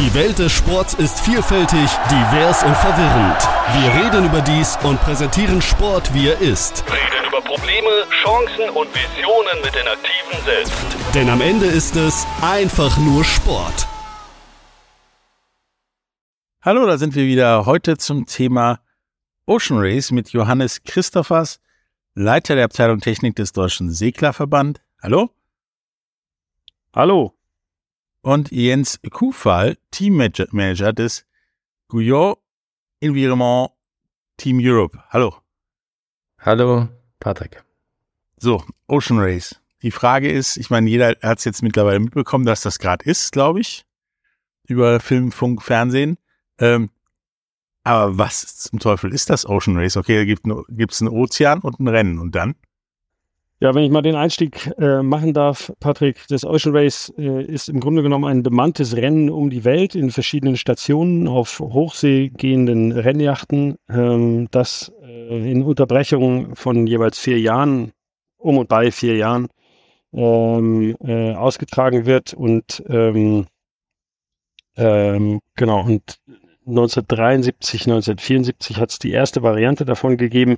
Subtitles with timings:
[0.00, 3.36] Die Welt des Sports ist vielfältig, divers und verwirrend.
[3.74, 6.82] Wir reden über dies und präsentieren Sport, wie er ist.
[6.86, 10.72] Reden über Probleme, Chancen und Visionen mit den Aktiven selbst.
[11.14, 13.86] Denn am Ende ist es einfach nur Sport.
[16.62, 18.80] Hallo, da sind wir wieder heute zum Thema
[19.44, 21.60] Ocean Race mit Johannes Christophers,
[22.14, 24.80] Leiter der Abteilung Technik des Deutschen Seglerverband.
[25.02, 25.28] Hallo.
[26.94, 27.34] Hallo.
[28.22, 31.24] Und Jens Kufal, Teammanager des
[31.88, 32.38] Guyot
[33.00, 33.70] Environment
[34.36, 34.98] Team Europe.
[35.08, 35.34] Hallo.
[36.38, 36.88] Hallo,
[37.18, 37.62] Patrick.
[38.36, 39.58] So, Ocean Race.
[39.82, 43.32] Die Frage ist, ich meine, jeder hat es jetzt mittlerweile mitbekommen, dass das gerade ist,
[43.32, 43.86] glaube ich,
[44.66, 46.18] über Film, Funk, Fernsehen.
[46.58, 46.90] Ähm,
[47.84, 49.96] aber was zum Teufel ist das Ocean Race?
[49.96, 52.54] Okay, da gibt es einen Ozean und ein Rennen und dann?
[53.62, 57.68] Ja, wenn ich mal den Einstieg äh, machen darf, Patrick, das Ocean Race äh, ist
[57.68, 62.90] im Grunde genommen ein bemanntes Rennen um die Welt in verschiedenen Stationen auf Hochsee gehenden
[62.90, 67.92] Rennjachten, ähm, das äh, in Unterbrechung von jeweils vier Jahren,
[68.38, 69.48] um und bei vier Jahren,
[70.14, 73.46] ähm, äh, ausgetragen wird und ähm,
[74.78, 76.18] ähm, genau und
[76.66, 80.56] 1973, 1974 hat es die erste Variante davon gegeben.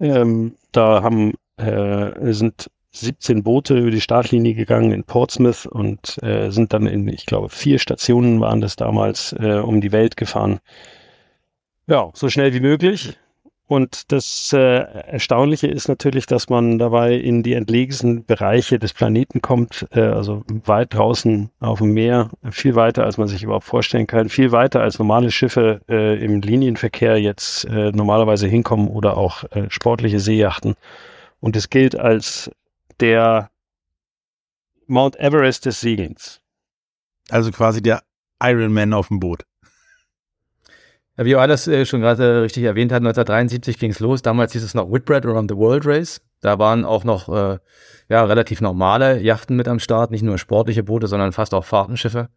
[0.00, 6.50] Ähm, da haben äh, sind 17 Boote über die Startlinie gegangen in Portsmouth und äh,
[6.50, 10.60] sind dann in, ich glaube, vier Stationen waren das damals äh, um die Welt gefahren.
[11.86, 13.16] Ja, so schnell wie möglich.
[13.66, 19.40] Und das äh, Erstaunliche ist natürlich, dass man dabei in die entlegensten Bereiche des Planeten
[19.40, 24.06] kommt, äh, also weit draußen auf dem Meer, viel weiter, als man sich überhaupt vorstellen
[24.06, 29.44] kann, viel weiter als normale Schiffe äh, im Linienverkehr jetzt äh, normalerweise hinkommen oder auch
[29.44, 30.74] äh, sportliche Seejachten.
[31.44, 32.50] Und es gilt als
[33.00, 33.50] der
[34.86, 36.40] Mount Everest des Segelns.
[37.28, 38.02] Also quasi der
[38.42, 39.42] Ironman auf dem Boot.
[41.18, 44.22] Ja, wie Johannes äh, schon gerade richtig erwähnt hat, 1973 ging es los.
[44.22, 46.22] Damals hieß es noch Whitbread Around the World Race.
[46.40, 47.58] Da waren auch noch äh,
[48.08, 52.30] ja, relativ normale Yachten mit am Start, nicht nur sportliche Boote, sondern fast auch Fahrtenschiffe.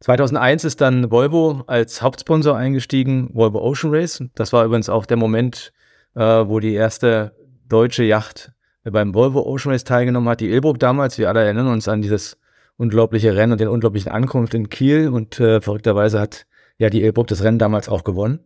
[0.00, 4.24] 2001 ist dann Volvo als Hauptsponsor eingestiegen, Volvo Ocean Race.
[4.34, 5.74] Das war übrigens auch der Moment,
[6.14, 7.36] äh, wo die erste
[7.68, 8.52] deutsche Yacht
[8.84, 10.40] beim Volvo Ocean Race teilgenommen hat.
[10.40, 12.38] Die Ilbruck damals, wir alle erinnern uns an dieses
[12.76, 16.46] unglaubliche Rennen und den unglaublichen Ankunft in Kiel und äh, verrückterweise hat
[16.78, 18.40] ja die Ilbruck das Rennen damals auch gewonnen.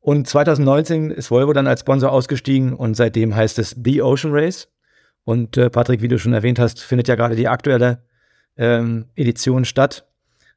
[0.00, 4.68] Und 2019 ist Volvo dann als Sponsor ausgestiegen und seitdem heißt es The Ocean Race.
[5.24, 8.02] Und äh, Patrick, wie du schon erwähnt hast, findet ja gerade die aktuelle
[8.56, 10.04] ähm, Edition statt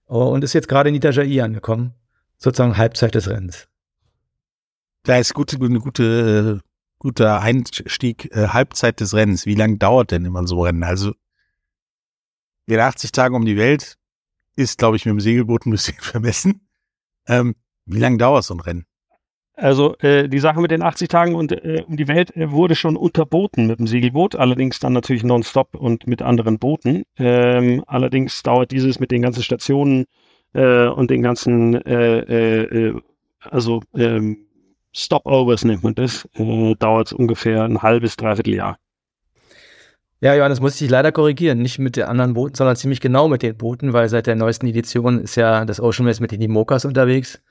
[0.07, 1.93] oh, und ist jetzt gerade in Itajaí angekommen,
[2.37, 3.67] sozusagen Halbzeit des Rennens.
[5.03, 6.61] Da ist gute, eine gute,
[6.99, 9.45] guter Einstieg, äh, Halbzeit des Rennens.
[9.45, 10.83] Wie lange dauert denn immer so Rennen?
[10.83, 11.13] Also,
[12.67, 13.97] wir 80 Tage um die Welt
[14.55, 16.67] ist, glaube ich, mit dem Segelboot ein bisschen vermessen.
[17.27, 18.85] Ähm, wie lange dauert so ein Rennen?
[19.57, 22.75] Also äh, die Sache mit den 80 Tagen und äh, um die Welt äh, wurde
[22.75, 27.03] schon unterboten mit dem Segelboot, allerdings dann natürlich nonstop und mit anderen Booten.
[27.17, 30.05] Ähm, allerdings dauert dieses mit den ganzen Stationen
[30.53, 33.01] äh, und den ganzen, äh, äh
[33.39, 34.44] also ähm,
[34.97, 38.77] Stopovers nennt man das, äh, dauert es ungefähr ein halbes, dreiviertel Jahr.
[40.21, 41.59] Ja, Johannes, muss ich dich leider korrigieren.
[41.59, 44.67] Nicht mit den anderen Booten, sondern ziemlich genau mit den Booten, weil seit der neuesten
[44.67, 47.41] Edition ist ja das Ocean Race mit den Imokas unterwegs.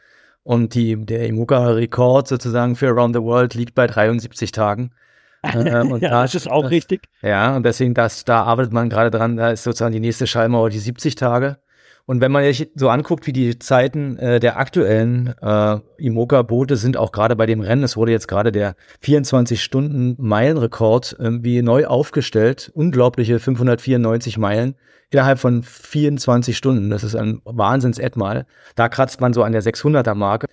[0.43, 4.93] Und die, der Imoka-Rekord sozusagen für Around the World liegt bei 73 Tagen.
[5.43, 7.03] Ähm, und ja, da, das ist auch richtig.
[7.21, 10.71] Ja, und deswegen, das, da arbeitet man gerade dran, da ist sozusagen die nächste Schallmauer
[10.71, 11.59] die 70 Tage.
[12.07, 16.99] Und wenn man sich so anguckt, wie die Zeiten äh, der aktuellen äh, Imoca-Boote sind,
[16.99, 22.71] auch gerade bei dem Rennen, es wurde jetzt gerade der 24-Stunden-Meilenrekord irgendwie neu aufgestellt.
[22.75, 24.75] Unglaubliche 594 Meilen
[25.11, 26.91] innerhalb von 24 Stunden.
[26.91, 28.45] Das ist ein Wahnsinns-Etmal.
[28.75, 30.49] Da kratzt man so an der 600er-Marke.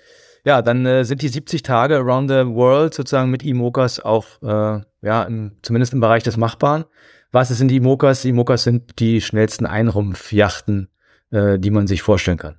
[0.46, 4.80] Ja, dann äh, sind die 70 Tage around the world sozusagen mit Imocas auch, äh,
[5.02, 6.86] ja, im, zumindest im Bereich des Machbaren.
[7.34, 8.22] Was sind die Imocas?
[8.22, 10.88] Die Imocas sind die schnellsten Einrumpfjachten
[11.32, 12.58] äh, die man sich vorstellen kann.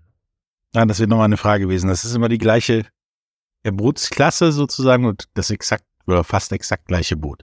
[0.74, 1.88] Ja, das wird nochmal eine Frage gewesen.
[1.88, 2.86] Das ist immer die gleiche
[3.62, 7.42] Bootsklasse sozusagen und das exakt oder fast exakt gleiche Boot.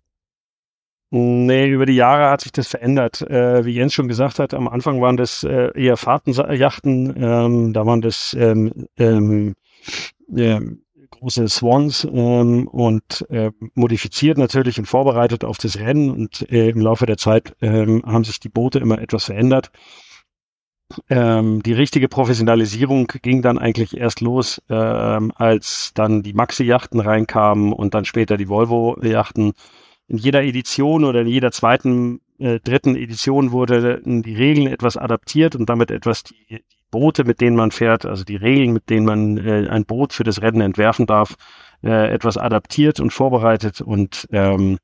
[1.12, 3.22] Nee, über die Jahre hat sich das verändert.
[3.22, 7.86] Äh, wie Jens schon gesagt hat, am Anfang waren das äh, eher Fahrtenjachten, ähm, da
[7.86, 9.56] waren das ähm, ähm,
[10.36, 10.60] äh,
[11.10, 16.80] große Swans ähm, und äh, modifiziert natürlich und vorbereitet auf das Rennen und äh, im
[16.80, 19.72] Laufe der Zeit ähm, haben sich die Boote immer etwas verändert.
[21.10, 27.74] Ähm, die richtige Professionalisierung ging dann eigentlich erst los, ähm, als dann die Maxi-Yachten reinkamen
[27.74, 29.54] und dann später die Volvo-Yachten.
[30.08, 35.56] In jeder Edition oder in jeder zweiten, äh, dritten Edition wurde die Regeln etwas adaptiert
[35.56, 39.06] und damit etwas die, die Boote, mit denen man fährt, also die Regeln, mit denen
[39.06, 41.36] man äh, ein Boot für das Rennen entwerfen darf,
[41.84, 44.80] äh, etwas adaptiert und vorbereitet und ähm,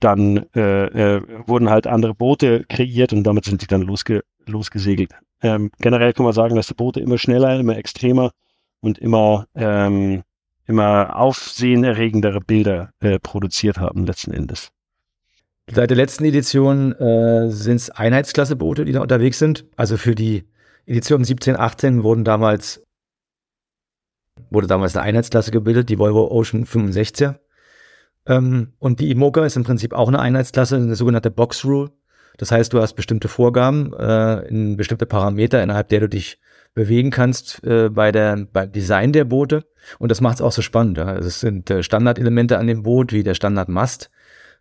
[0.00, 5.12] dann äh, äh, wurden halt andere Boote kreiert und damit sind die dann losge losgesegelt.
[5.42, 8.32] Ähm, generell kann man sagen, dass die Boote immer schneller, immer extremer
[8.80, 10.22] und immer ähm,
[10.66, 14.70] immer aufsehenerregendere Bilder äh, produziert haben letzten Endes.
[15.70, 19.64] Seit der letzten Edition äh, sind es Einheitsklasseboote, die da unterwegs sind.
[19.76, 20.44] Also für die
[20.86, 22.82] Edition 17, 18 wurden damals
[24.50, 27.36] wurde damals eine Einheitsklasse gebildet, die Volvo Ocean 65er.
[28.26, 31.90] Ähm, und die Imoca ist im Prinzip auch eine Einheitsklasse, eine sogenannte Box Rule.
[32.36, 36.38] Das heißt, du hast bestimmte Vorgaben, äh, in bestimmte Parameter, innerhalb der du dich
[36.74, 39.64] bewegen kannst äh, bei der, beim Design der Boote.
[39.98, 40.98] Und das macht es auch so spannend.
[40.98, 41.16] Ja.
[41.16, 44.10] Es sind äh, Standardelemente an dem Boot, wie der Standardmast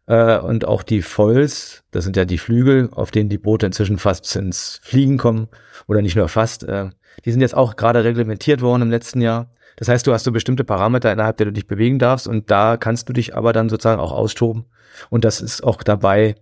[0.07, 1.83] äh, und auch die Foils.
[1.91, 5.49] Das sind ja die Flügel, auf denen die Boote inzwischen fast ins Fliegen kommen
[5.87, 6.63] oder nicht nur fast.
[6.63, 6.89] Äh,
[7.25, 9.51] die sind jetzt auch gerade reglementiert worden im letzten Jahr.
[9.77, 12.77] Das heißt, du hast so bestimmte Parameter, innerhalb der du dich bewegen darfst und da
[12.77, 14.65] kannst du dich aber dann sozusagen auch austoben.
[15.09, 16.35] Und das ist auch dabei,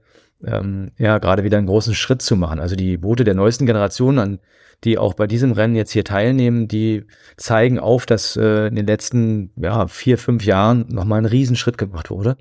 [0.46, 2.60] ähm, ja, gerade wieder einen großen Schritt zu machen.
[2.60, 4.40] Also die Boote der neuesten Generation, an
[4.84, 7.06] die auch bei diesem Rennen jetzt hier teilnehmen, die
[7.38, 12.10] zeigen auf, dass äh, in den letzten ja, vier, fünf Jahren nochmal ein Riesenschritt gemacht
[12.10, 12.38] wurde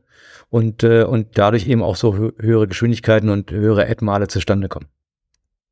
[0.51, 4.87] und, äh, und dadurch eben auch so hö höhere Geschwindigkeiten und höhere Endmale zustande kommen.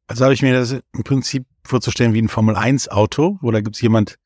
[0.06, 3.82] Also habe ich mir das im Prinzip vorzustellen wie ein Formel-1-Auto, wo da gibt es
[3.82, 4.16] jemand,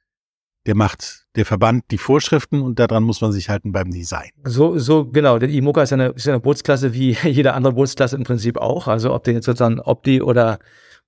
[0.67, 4.31] der macht, der Verband die Vorschriften und daran muss man sich halten beim Design.
[4.45, 5.39] So, so genau.
[5.39, 8.89] Der Imoca ist eine, ist eine Bootsklasse wie jede andere Bootsklasse im Prinzip auch.
[8.89, 10.59] Also ob der jetzt sozusagen Opti oder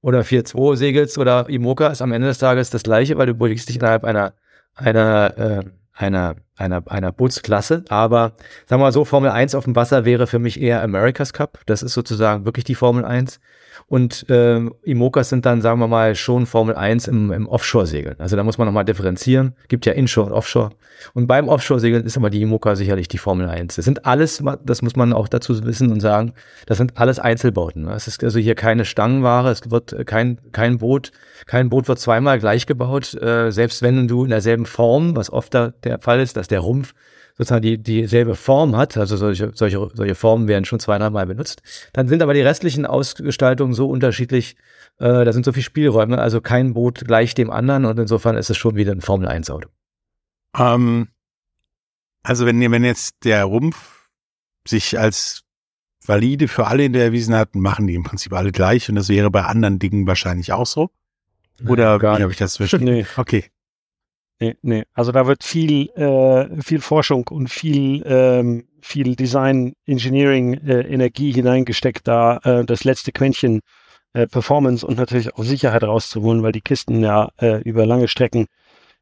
[0.03, 3.69] oder 4-2 segelst oder Imoca ist am Ende des Tages das gleiche, weil du bewegst
[3.69, 4.35] dich innerhalb einer
[4.75, 7.85] einer äh, einer einer einer Bootsklasse.
[7.89, 8.33] Aber
[8.67, 11.59] sagen wir mal so, Formel 1 auf dem Wasser wäre für mich eher America's Cup.
[11.67, 13.41] Das ist sozusagen wirklich die Formel 1.
[13.89, 18.17] Und ähm, Imokas sind dann, sagen wir mal, schon Formel 1 im, im Offshore-Segeln.
[18.19, 19.55] Also da muss man nochmal differenzieren.
[19.69, 20.71] Gibt ja Inshore und Offshore.
[21.15, 23.77] Und beim Offshore-Segeln ist aber die Imoka sicherlich die Formel 1.
[23.77, 26.33] Das sind alles, das muss man auch dazu wissen und sagen,
[26.67, 27.85] das sind alles Einzelbauten.
[27.85, 27.93] Ne?
[27.93, 31.13] Es ist also hier keine Stangenware, es wird kein, kein Boot,
[31.47, 35.55] kein Boot wird zweimal gleich gebaut, äh, selbst wenn du in derselben Form, was oft
[35.55, 36.95] der Fall ist, dass der Rumpf
[37.37, 41.63] sozusagen die dieselbe Form hat, also solche, solche, solche Formen werden schon zwei, dreimal benutzt.
[41.93, 44.57] Dann sind aber die restlichen Ausgestaltungen so unterschiedlich,
[44.99, 48.49] äh, da sind so viele Spielräume, also kein Boot gleich dem anderen und insofern ist
[48.49, 49.69] es schon wieder ein Formel-1-Auto.
[50.57, 51.09] Ähm,
[52.23, 54.09] also wenn, wenn jetzt der Rumpf
[54.67, 55.43] sich als
[56.07, 59.09] valide für alle in der erwiesen hat, machen die im Prinzip alle gleich und das
[59.09, 60.91] wäre bei anderen Dingen wahrscheinlich auch so.
[61.67, 62.87] Oder Nein, wie habe ich das verstanden?
[62.87, 63.07] Nee.
[63.17, 63.51] Okay.
[64.39, 64.85] Nee, nee.
[64.93, 71.33] Also da wird viel, äh, viel Forschung und viel, ähm, viel Design, Engineering, äh, Energie
[71.33, 73.61] hineingesteckt, da äh, das letzte Quäntchen
[74.13, 78.47] äh, Performance und natürlich auch Sicherheit rauszuholen, weil die Kisten ja äh, über lange Strecken,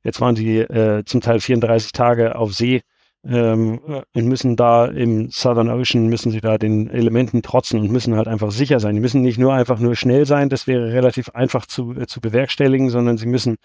[0.05, 2.83] jetzt waren sie äh, zum Teil 34 Tage auf See,
[3.27, 3.81] ähm,
[4.15, 8.29] und müssen da im Southern Ocean, müssen sie da den Elementen trotzen und müssen halt
[8.29, 8.95] einfach sicher sein.
[8.95, 12.91] Die müssen nicht nur einfach nur schnell sein, das wäre relativ einfach zu, zu bewerkstelligen,
[12.91, 13.57] sondern sie müssen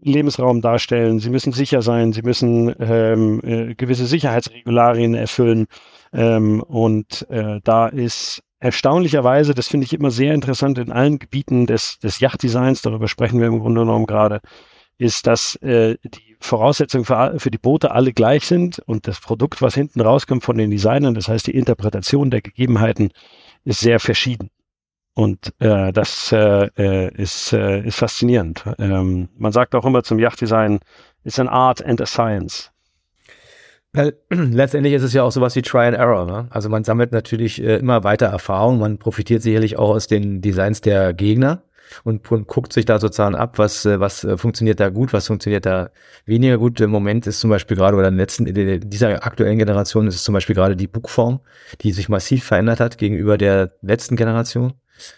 [0.00, 5.66] Lebensraum darstellen, sie müssen sicher sein, sie müssen ähm, äh, gewisse Sicherheitsregularien erfüllen.
[6.12, 11.66] Ähm, und äh, da ist erstaunlicherweise, das finde ich immer sehr interessant in allen Gebieten
[11.66, 14.40] des, des Yachtdesigns, darüber sprechen wir im Grunde genommen gerade,
[14.98, 19.62] ist, dass äh, die Voraussetzungen für, für die Boote alle gleich sind und das Produkt,
[19.62, 23.10] was hinten rauskommt von den Designern, das heißt die Interpretation der Gegebenheiten,
[23.64, 24.50] ist sehr verschieden.
[25.14, 28.64] Und äh, das äh, äh, ist, äh, ist faszinierend.
[28.78, 30.80] Ähm, man sagt auch immer zum Yachtdesign,
[31.24, 32.72] it's an art and a science.
[34.30, 36.26] Letztendlich ist es ja auch sowas wie Try and Error.
[36.26, 36.48] Ne?
[36.50, 38.80] Also man sammelt natürlich äh, immer weiter Erfahrung.
[38.80, 41.62] Man profitiert sicherlich auch aus den Designs der Gegner
[42.02, 45.28] und, und guckt sich da sozusagen ab, was, äh, was äh, funktioniert da gut, was
[45.28, 45.90] funktioniert da
[46.26, 46.80] weniger gut.
[46.80, 50.24] Im Moment ist zum Beispiel gerade oder in letzten, in dieser aktuellen Generation ist es
[50.24, 51.38] zum Beispiel gerade die Bugform,
[51.82, 54.72] die sich massiv verändert hat gegenüber der letzten Generation.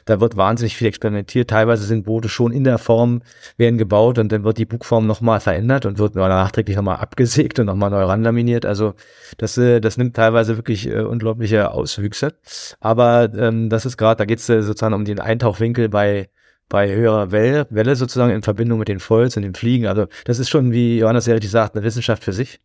[0.05, 1.51] Da wird wahnsinnig viel experimentiert.
[1.51, 3.23] Teilweise sind Boote schon in der Form,
[3.57, 7.67] werden gebaut und dann wird die Bugform nochmal verändert und wird nachträglich nochmal abgesägt und
[7.67, 8.67] nochmal neu ranlaminiert.
[8.67, 8.95] Also
[9.39, 12.35] das, äh, das nimmt teilweise wirklich äh, unglaubliche Auswüchse.
[12.81, 16.29] Aber ähm, das ist gerade, da geht es äh, sozusagen um den Eintauchwinkel bei
[16.69, 19.87] bei höherer Welle, Welle sozusagen in Verbindung mit den Foils und dem Fliegen.
[19.87, 22.61] Also das ist schon, wie Johannes ja richtig sagt, eine Wissenschaft für sich.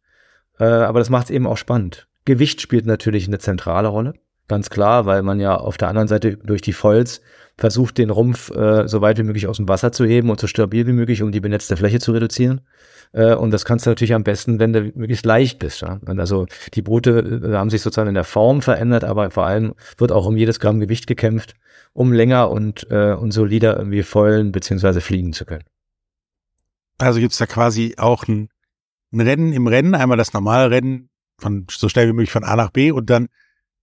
[0.59, 2.07] Äh, aber das macht es eben auch spannend.
[2.25, 4.13] Gewicht spielt natürlich eine zentrale Rolle.
[4.47, 7.21] Ganz klar, weil man ja auf der anderen Seite durch die Foils
[7.57, 10.47] versucht, den Rumpf äh, so weit wie möglich aus dem Wasser zu heben und so
[10.47, 12.61] stabil wie möglich, um die benetzte Fläche zu reduzieren.
[13.13, 15.81] Äh, und das kannst du natürlich am besten, wenn du möglichst leicht bist.
[15.81, 15.99] Ja?
[16.05, 20.11] Also die Boote äh, haben sich sozusagen in der Form verändert, aber vor allem wird
[20.11, 21.53] auch um jedes Gramm Gewicht gekämpft,
[21.93, 25.63] um länger und, äh, und solider irgendwie foilen beziehungsweise fliegen zu können.
[26.97, 28.49] Also gibt's da quasi auch ein,
[29.11, 32.55] ein Rennen im Rennen, einmal das normale Rennen von so schnell wie möglich von A
[32.55, 33.27] nach B und dann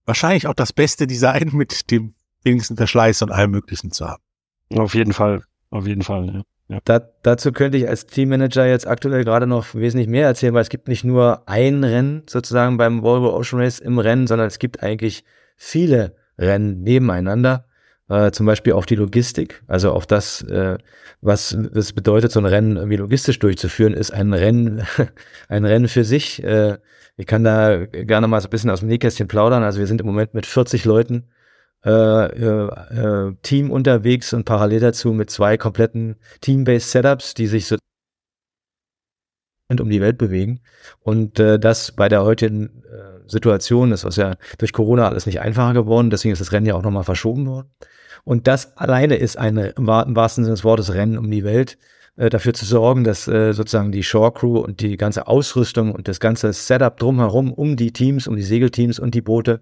[0.09, 4.23] wahrscheinlich auch das beste Design mit dem wenigsten Verschleiß und allem Möglichen zu haben.
[4.75, 6.41] Auf jeden Fall, auf jeden Fall, ja.
[6.67, 6.79] Ja.
[6.85, 10.69] Da, dazu könnte ich als Teammanager jetzt aktuell gerade noch wesentlich mehr erzählen, weil es
[10.69, 14.83] gibt nicht nur ein Rennen sozusagen beim Volvo Ocean Race im Rennen, sondern es gibt
[14.83, 15.23] eigentlich
[15.55, 17.65] viele Rennen nebeneinander.
[18.09, 20.77] Äh, zum Beispiel auch die Logistik, also auch das, äh,
[21.21, 24.83] was das bedeutet, so ein Rennen irgendwie logistisch durchzuführen, ist ein Rennen,
[25.47, 26.43] ein Rennen für sich.
[26.43, 26.79] Äh,
[27.17, 29.61] ich kann da gerne mal so ein bisschen aus dem Nähkästchen plaudern.
[29.63, 31.29] Also wir sind im Moment mit 40 Leuten
[31.85, 37.67] äh, äh, äh, Team unterwegs und parallel dazu mit zwei kompletten Team-based Setups, die sich
[37.67, 37.77] so
[39.79, 40.61] um die Welt bewegen.
[40.99, 45.41] Und äh, das bei der heutigen äh, Situation, das ist ja durch Corona alles nicht
[45.41, 47.69] einfacher geworden, deswegen ist das Rennen ja auch nochmal verschoben worden.
[48.23, 51.77] Und das alleine ist eine im wahrsten Sinne des Wortes Rennen um die Welt,
[52.15, 56.07] äh, dafür zu sorgen, dass äh, sozusagen die Shore Crew und die ganze Ausrüstung und
[56.07, 59.61] das ganze Setup drumherum, um die Teams, um die Segelteams und die Boote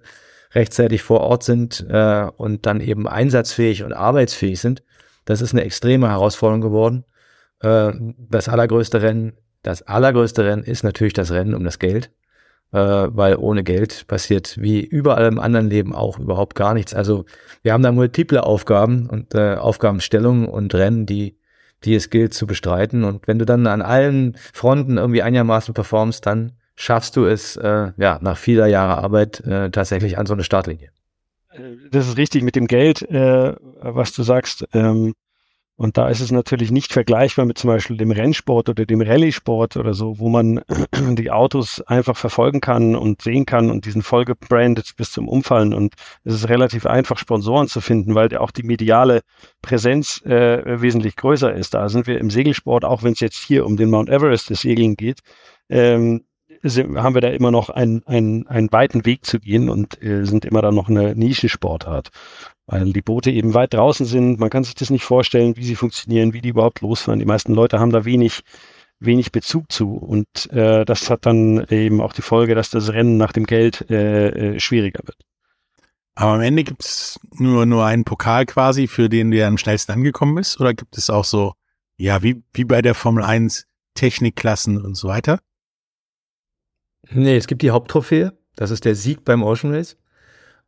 [0.54, 4.84] rechtzeitig vor Ort sind äh, und dann eben einsatzfähig und arbeitsfähig sind.
[5.26, 7.06] Das ist eine extreme Herausforderung geworden.
[7.62, 12.12] Äh, das allergrößte Rennen, das allergrößte Rennen ist natürlich das Rennen um das Geld,
[12.72, 16.94] äh, weil ohne Geld passiert wie überall im anderen Leben auch überhaupt gar nichts.
[16.94, 17.26] Also
[17.64, 21.38] wir haben da multiple Aufgaben und äh, Aufgabenstellungen und Rennen, die
[21.84, 23.04] die es gilt zu bestreiten.
[23.04, 27.92] Und wenn du dann an allen Fronten irgendwie einigermaßen performst, dann schaffst du es, äh,
[27.98, 30.90] ja, nach vieler Jahre Arbeit äh, tatsächlich an so eine Startlinie.
[31.52, 31.60] Äh,
[31.92, 34.68] das ist richtig mit dem Geld, äh, was du sagst.
[34.74, 35.14] Ähm,
[35.78, 39.78] und da ist es natürlich nicht vergleichbar mit zum Beispiel dem Rennsport oder dem Rallye-Sport
[39.78, 40.62] oder so, wo man
[41.16, 45.76] die Autos einfach verfolgen kann und sehen kann und diesen vollgebrandet bis zum Umfallen.
[45.76, 45.94] Und
[46.24, 49.22] es ist relativ einfach, Sponsoren zu finden, weil auch die mediale
[49.62, 51.76] Präsenz äh, wesentlich größer ist.
[51.76, 54.62] Da sind wir im Segelsport, auch wenn es jetzt hier um den Mount Everest des
[54.62, 55.20] Segeln geht,
[55.70, 56.24] ähm,
[56.64, 60.26] sind, haben wir da immer noch einen, einen, einen weiten Weg zu gehen und äh,
[60.26, 62.10] sind immer dann noch eine Nischensportart.
[62.68, 65.76] Weil die Boote eben weit draußen sind, man kann sich das nicht vorstellen, wie sie
[65.76, 67.20] funktionieren, wie die überhaupt losfahren.
[67.20, 68.42] Die meisten Leute haben da wenig,
[69.00, 69.96] wenig Bezug zu.
[69.96, 73.90] Und äh, das hat dann eben auch die Folge, dass das Rennen nach dem Geld
[73.90, 75.18] äh, äh, schwieriger wird.
[76.16, 79.94] Aber am Ende gibt es nur, nur einen Pokal quasi, für den der am schnellsten
[79.94, 80.60] angekommen ist?
[80.60, 81.54] Oder gibt es auch so,
[81.96, 85.40] ja, wie, wie bei der Formel 1 Technikklassen und so weiter?
[87.10, 88.34] Nee, es gibt die Haupttrophäe.
[88.56, 89.96] Das ist der Sieg beim Ocean Race.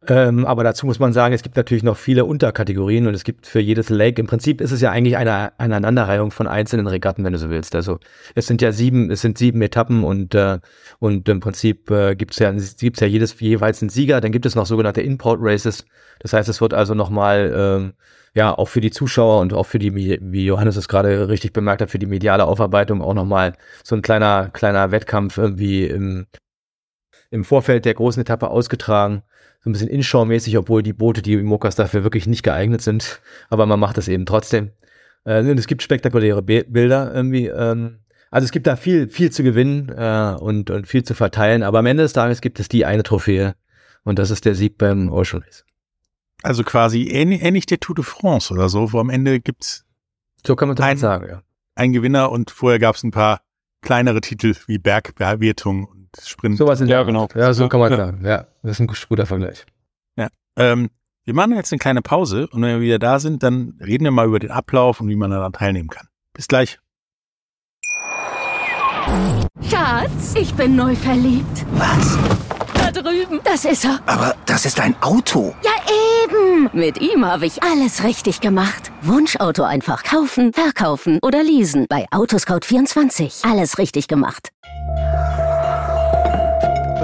[0.07, 3.45] Ähm, aber dazu muss man sagen, es gibt natürlich noch viele Unterkategorien und es gibt
[3.45, 7.25] für jedes Lake, im Prinzip ist es ja eigentlich eine, eine Aneinanderreihung von einzelnen Regatten,
[7.25, 7.75] wenn du so willst.
[7.75, 7.99] Also
[8.33, 10.59] es sind ja sieben, es sind sieben Etappen und, äh,
[10.99, 14.45] und im Prinzip äh, gibt es ja, gibt's ja jedes jeweils einen Sieger, dann gibt
[14.45, 15.85] es noch sogenannte Import Races.
[16.19, 17.93] Das heißt, es wird also nochmal ähm,
[18.33, 21.81] ja, auch für die Zuschauer und auch für die, wie Johannes es gerade richtig bemerkt
[21.81, 23.53] hat, für die mediale Aufarbeitung auch nochmal
[23.83, 26.27] so ein kleiner, kleiner Wettkampf irgendwie im,
[27.31, 29.23] im Vorfeld der großen Etappe ausgetragen.
[29.61, 33.21] So ein bisschen Inshore-mäßig, obwohl die Boote, die Mokas dafür wirklich nicht geeignet sind.
[33.49, 34.71] Aber man macht das eben trotzdem.
[35.25, 37.47] Äh, und es gibt spektakuläre Be Bilder irgendwie.
[37.47, 37.99] Ähm,
[38.31, 41.63] also es gibt da viel, viel zu gewinnen äh, und, und viel zu verteilen.
[41.63, 43.55] Aber am Ende des Tages gibt es die eine Trophäe.
[44.03, 45.65] Und das ist der Sieg beim Ocean Race.
[46.41, 49.85] Also quasi ähnlich, ähnlich der Tour de France oder so, wo am Ende gibt's
[50.45, 51.43] so kann man das ein, sagen, ja.
[51.75, 53.41] Ein Gewinner und vorher gab's ein paar
[53.81, 56.57] kleinere Titel wie Bergwertung und Sprint.
[56.57, 57.27] Sowas in der, ja, genau.
[57.35, 57.97] Ja, so kann man ja.
[57.97, 58.25] sagen.
[58.25, 59.65] Ja, das ist ein guter Vergleich.
[60.17, 60.27] Ja.
[60.57, 60.89] Ähm,
[61.25, 64.11] wir machen jetzt eine kleine Pause und wenn wir wieder da sind, dann reden wir
[64.11, 66.07] mal über den Ablauf und wie man daran teilnehmen kann.
[66.33, 66.79] Bis gleich.
[69.61, 71.65] Schatz, ich bin neu verliebt.
[71.73, 72.17] Was?
[72.73, 73.39] Da drüben.
[73.43, 73.99] Das ist er.
[74.05, 75.53] Aber das ist ein Auto.
[75.63, 75.71] Ja,
[76.23, 76.69] eben.
[76.73, 78.91] Mit ihm habe ich alles richtig gemacht.
[79.01, 81.85] Wunschauto einfach kaufen, verkaufen oder leasen.
[81.89, 83.49] Bei Autoscout24.
[83.49, 84.49] Alles richtig gemacht.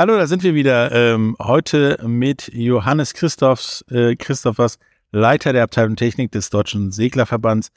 [0.00, 0.92] Hallo, da sind wir wieder.
[0.92, 4.78] Ähm, heute mit Johannes Christophs, äh, Christophers,
[5.12, 7.70] Leiter der Abteilung Technik des Deutschen Seglerverbands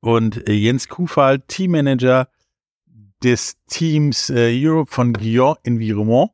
[0.00, 2.28] und äh, Jens Kufal, Teammanager
[3.24, 6.32] des Teams äh, Europe von Guillaume Environnement.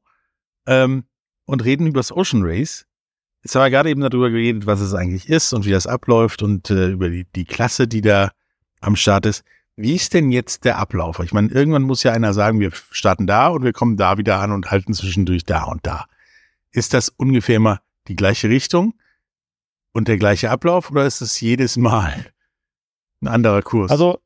[0.66, 1.04] Ähm,
[1.44, 2.84] und reden über das Ocean Race.
[3.44, 6.42] Jetzt haben wir gerade eben darüber geredet, was es eigentlich ist und wie das abläuft
[6.42, 8.32] und äh, über die, die Klasse, die da
[8.80, 9.44] am Start ist.
[9.80, 11.20] Wie ist denn jetzt der Ablauf?
[11.20, 14.40] Ich meine, irgendwann muss ja einer sagen, wir starten da und wir kommen da wieder
[14.40, 16.06] an und halten zwischendurch da und da.
[16.72, 18.94] Ist das ungefähr immer die gleiche Richtung
[19.92, 22.26] und der gleiche Ablauf oder ist es jedes Mal
[23.22, 23.92] ein anderer Kurs?
[23.92, 24.18] Also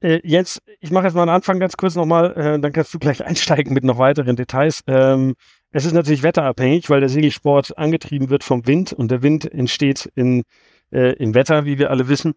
[0.00, 2.98] äh, jetzt, ich mache jetzt mal einen Anfang ganz kurz nochmal, äh, dann kannst du
[2.98, 4.82] gleich einsteigen mit noch weiteren Details.
[4.86, 5.34] Ähm,
[5.70, 10.10] es ist natürlich wetterabhängig, weil der Segelsport angetrieben wird vom Wind und der Wind entsteht
[10.14, 10.44] in,
[10.92, 12.34] äh, im Wetter, wie wir alle wissen.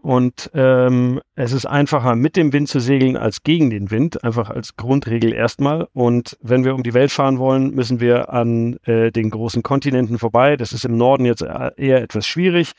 [0.00, 4.50] Und ähm, es ist einfacher, mit dem Wind zu segeln als gegen den Wind, einfach
[4.50, 5.88] als Grundregel erstmal.
[5.92, 10.18] Und wenn wir um die Welt fahren wollen, müssen wir an äh, den großen Kontinenten
[10.18, 10.56] vorbei.
[10.56, 12.72] Das ist im Norden jetzt äh, eher etwas schwierig.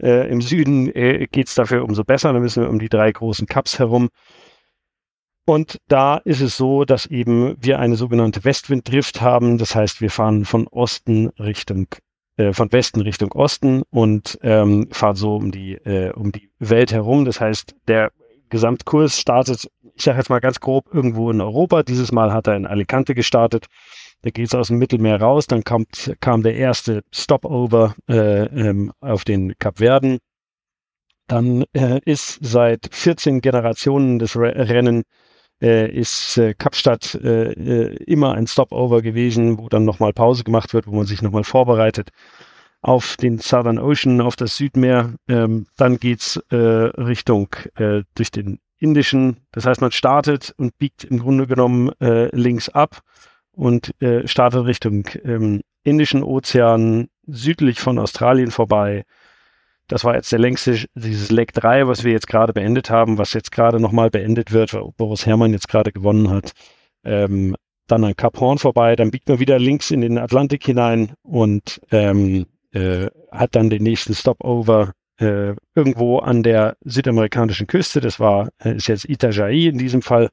[0.00, 2.32] Äh, Im Süden äh, geht es dafür umso besser.
[2.32, 4.08] Da müssen wir um die drei großen Cups herum.
[5.46, 9.58] Und da ist es so, dass eben wir eine sogenannte Westwinddrift haben.
[9.58, 11.88] Das heißt, wir fahren von Osten Richtung,
[12.40, 16.90] äh, von Westen Richtung Osten und ähm, fahren so um die, äh, um die Welt
[16.90, 17.26] herum.
[17.26, 18.12] Das heißt, der
[18.48, 21.82] Gesamtkurs startet, ich sage jetzt mal ganz grob, irgendwo in Europa.
[21.82, 23.66] Dieses Mal hat er in Alicante gestartet.
[24.22, 25.48] Da geht es aus dem Mittelmeer raus.
[25.48, 30.18] Dann kommt, kam der erste Stopover äh, ähm, auf den Kapverden.
[31.26, 35.04] Dann äh, ist seit 14 Generationen das Rennen
[35.60, 40.74] äh, ist äh, Kapstadt äh, äh, immer ein Stopover gewesen, wo dann nochmal Pause gemacht
[40.74, 42.10] wird, wo man sich nochmal vorbereitet
[42.82, 45.14] auf den Southern Ocean, auf das Südmeer.
[45.28, 49.36] Ähm, dann geht's äh, Richtung äh, durch den Indischen.
[49.52, 53.02] Das heißt, man startet und biegt im Grunde genommen links ab
[53.52, 59.04] und startet Richtung ähm, Indischen Ozean, südlich von Australien vorbei,
[59.90, 63.32] das war jetzt der längste, dieses Leg 3, was wir jetzt gerade beendet haben, was
[63.32, 66.52] jetzt gerade nochmal beendet wird, weil Boris Herrmann jetzt gerade gewonnen hat.
[67.04, 67.56] Ähm,
[67.88, 71.80] dann an Cap Horn vorbei, dann biegt man wieder links in den Atlantik hinein und
[71.90, 78.00] ähm, äh, hat dann den nächsten Stopover äh, irgendwo an der südamerikanischen Küste.
[78.00, 80.28] Das war, äh, ist jetzt Itajaí in diesem Fall.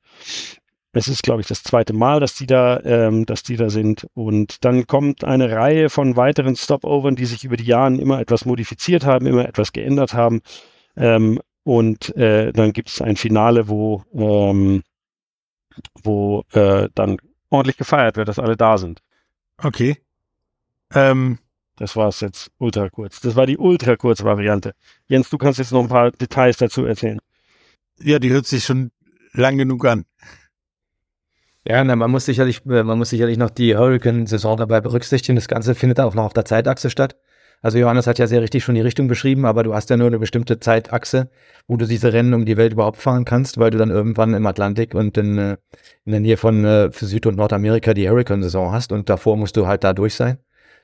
[0.98, 4.08] Es ist, glaube ich, das zweite Mal, dass die da, ähm, dass die da sind.
[4.16, 8.46] Und dann kommt eine Reihe von weiteren Stopovern, die sich über die Jahre immer etwas
[8.46, 10.42] modifiziert haben, immer etwas geändert haben.
[10.96, 14.82] Ähm, und äh, dann gibt es ein Finale, wo, ähm,
[16.02, 17.18] wo äh, dann
[17.52, 19.02] ordentlich gefeiert wird, dass alle da sind.
[19.62, 19.98] Okay.
[20.96, 21.38] Ähm,
[21.76, 23.22] das war es jetzt ultra kurz.
[23.22, 24.74] Das war die ultra kurze Variante.
[25.06, 27.20] Jens, du kannst jetzt noch ein paar Details dazu erzählen.
[28.00, 28.90] Ja, die hört sich schon
[29.34, 30.06] lang genug an.
[31.70, 35.36] Ja, na, man muss sicherlich, äh, man muss sicherlich noch die Hurricane-Saison dabei berücksichtigen.
[35.36, 37.18] Das Ganze findet auch noch auf der Zeitachse statt.
[37.62, 40.08] Also Johannes hat ja sehr richtig schon die Richtung beschrieben, aber du hast ja nur
[40.08, 41.30] eine bestimmte Zeitachse,
[41.68, 44.46] wo du diese Rennen um die Welt überhaupt fahren kannst, weil du dann irgendwann im
[44.46, 45.58] Atlantik und in, äh,
[46.06, 49.58] in der Nähe von äh, für Süd- und Nordamerika die Hurricane-Saison hast und davor musst
[49.58, 50.38] du halt da durch sein,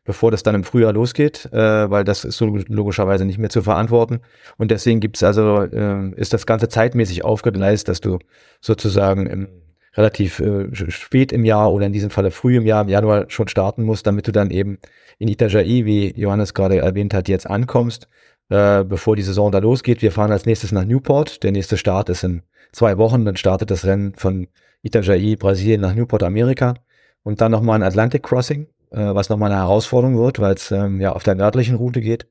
[0.04, 3.62] bevor das dann im Frühjahr losgeht, äh, weil das ist so logischerweise nicht mehr zu
[3.62, 4.20] verantworten.
[4.58, 8.20] Und deswegen gibt's also, äh, ist das Ganze zeitmäßig aufgegleist, dass du
[8.60, 9.48] sozusagen im
[9.96, 13.48] relativ äh, spät im Jahr oder in diesem Falle früh im Jahr, im Januar schon
[13.48, 14.80] starten musst, damit du dann eben
[15.20, 18.08] in Itajaí, wie Johannes gerade erwähnt hat, jetzt ankommst,
[18.50, 20.02] äh, bevor die Saison da losgeht.
[20.02, 21.44] Wir fahren als nächstes nach Newport.
[21.44, 23.26] Der nächste Start ist in zwei Wochen.
[23.26, 24.48] Dann startet das Rennen von
[24.82, 26.74] Itajaí, Brasilien nach Newport, Amerika.
[27.22, 31.00] Und dann nochmal ein Atlantic Crossing, äh, was nochmal eine Herausforderung wird, weil es ähm,
[31.00, 32.28] ja auf der nördlichen Route geht.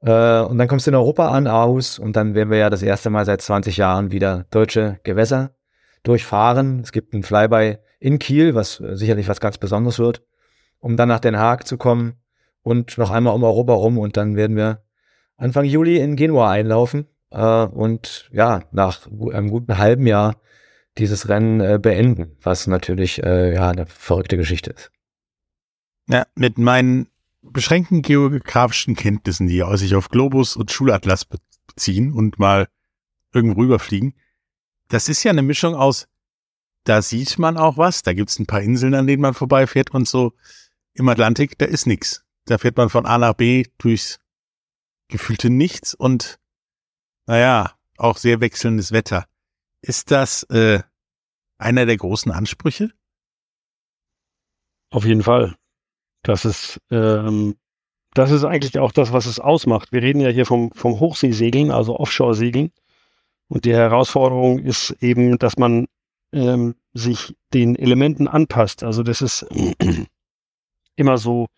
[0.00, 2.82] Äh, und dann kommst du in Europa an, Aarhus, und dann werden wir ja das
[2.82, 5.50] erste Mal seit 20 Jahren wieder deutsche Gewässer
[6.02, 6.80] durchfahren.
[6.80, 10.22] Es gibt ein Flyby in Kiel, was äh, sicherlich was ganz Besonderes wird,
[10.78, 12.14] um dann nach Den Haag zu kommen
[12.62, 14.82] und noch einmal um Europa rum und dann werden wir
[15.36, 20.36] Anfang Juli in Genua einlaufen äh, und ja, nach einem guten halben Jahr
[20.98, 24.90] dieses Rennen äh, beenden, was natürlich äh, ja eine verrückte Geschichte ist.
[26.08, 27.08] Ja, mit meinen
[27.42, 32.68] beschränkten geografischen Kenntnissen, die sich auf Globus und Schulatlas beziehen und mal
[33.32, 34.14] irgendwo rüberfliegen,
[34.88, 36.06] das ist ja eine Mischung aus,
[36.84, 40.08] da sieht man auch was, da gibt's ein paar Inseln, an denen man vorbeifährt und
[40.08, 40.32] so.
[40.94, 42.24] Im Atlantik, da ist nix.
[42.44, 44.18] Da fährt man von A nach B durchs
[45.08, 46.38] gefühlte Nichts und
[47.26, 49.26] naja, auch sehr wechselndes Wetter.
[49.80, 50.82] Ist das äh,
[51.58, 52.90] einer der großen Ansprüche?
[54.90, 55.56] Auf jeden Fall.
[56.22, 57.56] Das ist, ähm,
[58.14, 59.92] das ist eigentlich auch das, was es ausmacht.
[59.92, 62.72] Wir reden ja hier vom, vom Hochseesegeln, also Offshore-Segeln.
[63.52, 65.84] Und die Herausforderung ist eben, dass man
[66.32, 68.82] ähm, sich den Elementen anpasst.
[68.82, 69.46] Also das ist
[70.96, 71.48] immer so,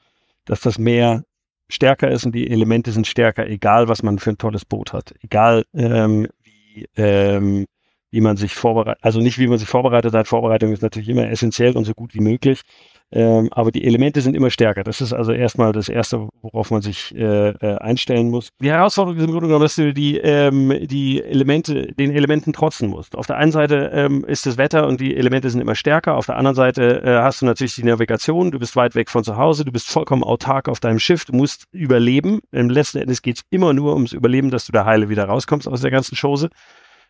[0.44, 1.22] dass das Meer
[1.68, 5.14] stärker ist und die Elemente sind stärker, egal was man für ein tolles Boot hat.
[5.22, 7.66] Egal ähm, wie, ähm,
[8.10, 10.26] wie man sich vorbereitet, also nicht wie man sich vorbereitet hat.
[10.26, 12.62] Vorbereitung ist natürlich immer essentiell und so gut wie möglich.
[13.12, 14.82] Ähm, aber die Elemente sind immer stärker.
[14.82, 18.48] Das ist also erstmal das Erste, worauf man sich äh, äh, einstellen muss.
[18.60, 22.88] Die Herausforderung ist im Grunde genommen, dass du die, ähm, die Elemente, den Elementen trotzen
[22.88, 23.16] musst.
[23.16, 26.16] Auf der einen Seite ähm, ist das Wetter und die Elemente sind immer stärker.
[26.16, 28.50] Auf der anderen Seite äh, hast du natürlich die Navigation.
[28.50, 29.64] Du bist weit weg von zu Hause.
[29.64, 31.24] Du bist vollkommen autark auf deinem Schiff.
[31.24, 32.40] Du musst überleben.
[32.50, 35.68] Im letzten Endes geht es immer nur ums Überleben, dass du da heile wieder rauskommst
[35.68, 36.48] aus der ganzen Chose.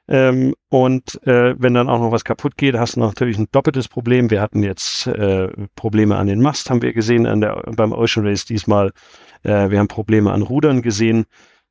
[0.06, 3.88] Ähm, und äh, wenn dann auch noch was kaputt geht, hast du natürlich ein doppeltes
[3.88, 4.30] Problem.
[4.30, 8.26] Wir hatten jetzt äh, Probleme an den Mast, haben wir gesehen an der, beim Ocean
[8.26, 8.92] Race diesmal.
[9.44, 11.24] Äh, wir haben Probleme an Rudern gesehen.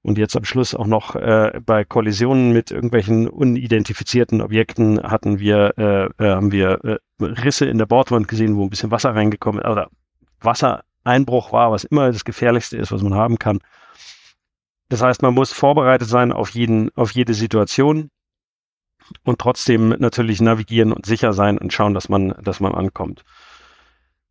[0.05, 5.73] Und jetzt am Schluss auch noch äh, bei Kollisionen mit irgendwelchen unidentifizierten Objekten hatten wir,
[5.77, 9.61] äh, äh, haben wir äh, Risse in der Bordwand gesehen, wo ein bisschen Wasser reingekommen
[9.61, 9.89] ist, oder
[10.41, 13.59] Wassereinbruch war, was immer das Gefährlichste ist, was man haben kann.
[14.89, 18.09] Das heißt, man muss vorbereitet sein auf jeden, auf jede Situation
[19.23, 23.23] und trotzdem natürlich navigieren und sicher sein und schauen, dass man, dass man ankommt.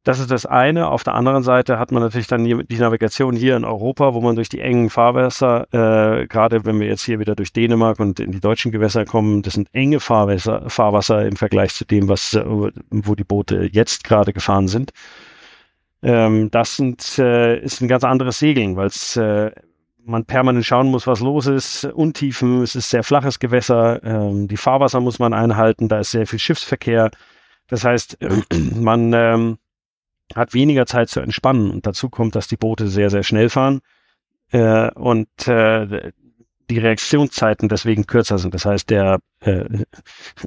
[0.05, 0.89] Das ist das eine.
[0.89, 4.35] Auf der anderen Seite hat man natürlich dann die, Navigation hier in Europa, wo man
[4.35, 8.33] durch die engen Fahrwässer, äh, gerade wenn wir jetzt hier wieder durch Dänemark und in
[8.33, 13.15] die deutschen Gewässer kommen, das sind enge Fahrwässer, Fahrwasser im Vergleich zu dem, was, wo
[13.15, 14.93] die Boote jetzt gerade gefahren sind.
[16.03, 19.53] Ähm, das sind, äh, ist ein ganz anderes Segeln, weil es äh,
[20.05, 21.85] man permanent schauen muss, was los ist.
[21.85, 26.27] Untiefen, es ist sehr flaches Gewässer, ähm, die Fahrwasser muss man einhalten, da ist sehr
[26.27, 27.11] viel Schiffsverkehr.
[27.69, 28.19] Das heißt,
[28.75, 29.59] man ähm,
[30.35, 33.81] hat weniger Zeit zu entspannen und dazu kommt, dass die Boote sehr, sehr schnell fahren
[34.51, 36.13] äh, und äh,
[36.71, 38.55] die Reaktionszeiten deswegen kürzer sind.
[38.55, 39.65] Das heißt, der äh,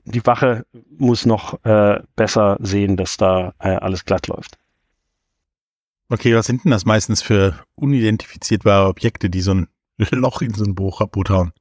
[0.06, 0.66] die Wache
[0.98, 4.58] muss noch äh, besser sehen, dass da äh, alles glatt läuft.
[6.10, 9.68] Okay, was sind denn das meistens für unidentifizierbare Objekte, die so ein
[10.12, 11.52] Loch in so ein Boot hauen?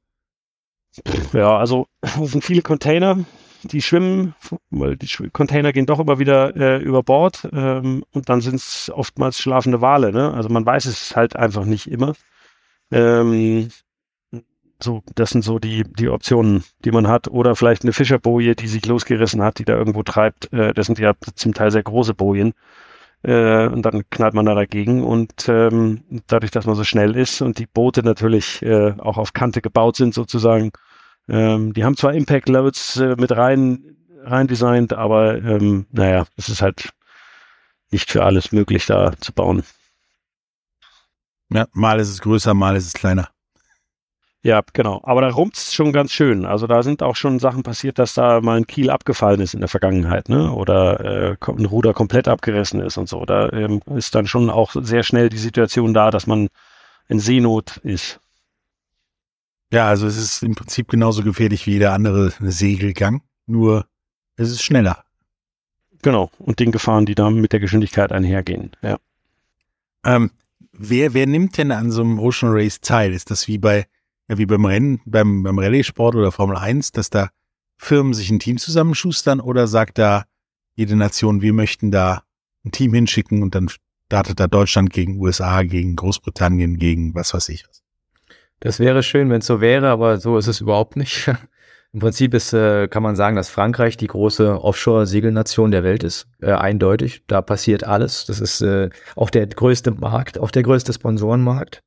[1.33, 3.25] Ja, also es sind viele Container,
[3.63, 4.35] die schwimmen,
[4.69, 8.91] weil die Container gehen doch immer wieder äh, über Bord ähm, und dann sind es
[8.93, 10.11] oftmals schlafende Wale.
[10.11, 10.31] Ne?
[10.33, 12.13] Also man weiß es halt einfach nicht immer.
[12.91, 13.69] Ähm,
[14.81, 17.27] so, das sind so die, die Optionen, die man hat.
[17.29, 20.51] Oder vielleicht eine Fischerboje, die sich losgerissen hat, die da irgendwo treibt.
[20.53, 22.53] Äh, das sind ja zum Teil sehr große Bojen.
[23.25, 27.41] Äh, und dann knallt man da dagegen und ähm, dadurch, dass man so schnell ist
[27.41, 30.71] und die Boote natürlich äh, auch auf Kante gebaut sind sozusagen,
[31.27, 36.49] ähm, die haben zwar Impact Loads äh, mit rein rein designt, aber ähm, naja, es
[36.49, 36.89] ist halt
[37.91, 39.63] nicht für alles möglich da zu bauen.
[41.49, 43.29] Ja, mal ist es größer, mal ist es kleiner.
[44.45, 45.01] Ja, genau.
[45.01, 46.45] Aber da rummt es schon ganz schön.
[46.45, 49.59] Also da sind auch schon Sachen passiert, dass da mal ein Kiel abgefallen ist in
[49.59, 50.51] der Vergangenheit, ne?
[50.51, 50.99] Oder
[51.31, 53.25] äh, ein Ruder komplett abgerissen ist und so.
[53.25, 56.49] Da ähm, ist dann schon auch sehr schnell die Situation da, dass man
[57.07, 58.19] in Seenot ist.
[59.73, 63.87] Ja, also es ist im Prinzip genauso gefährlich wie jeder andere Segelgang, nur
[64.35, 65.05] es ist schneller.
[66.03, 66.29] Genau.
[66.37, 68.99] Und den Gefahren, die da mit der Geschwindigkeit einhergehen, ja.
[70.03, 70.29] Ähm,
[70.71, 73.11] wer, wer nimmt denn an so einem Ocean Race teil?
[73.11, 73.87] Ist das wie bei
[74.29, 77.29] ja, wie beim Rennen, beim, beim Rallye-Sport oder Formel 1, dass da
[77.77, 80.25] Firmen sich ein Team zusammenschustern oder sagt da
[80.75, 82.23] jede Nation, wir möchten da
[82.65, 83.69] ein Team hinschicken und dann
[84.07, 87.83] startet da Deutschland gegen USA, gegen Großbritannien, gegen was weiß ich was.
[88.59, 91.29] Das wäre schön, wenn es so wäre, aber so ist es überhaupt nicht.
[91.93, 96.27] Im Prinzip ist, äh, kann man sagen, dass Frankreich die große Offshore-Segelnation der Welt ist.
[96.41, 97.23] Äh, eindeutig.
[97.27, 98.25] Da passiert alles.
[98.25, 101.83] Das ist äh, auch der größte Markt, auch der größte Sponsorenmarkt.